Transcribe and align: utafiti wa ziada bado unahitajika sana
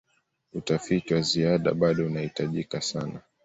utafiti 0.53 1.13
wa 1.13 1.21
ziada 1.21 1.73
bado 1.73 2.05
unahitajika 2.05 2.81
sana 2.81 3.21